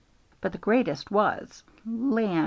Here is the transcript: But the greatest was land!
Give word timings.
But 0.41 0.51
the 0.51 0.57
greatest 0.57 1.11
was 1.11 1.63
land! 1.85 2.39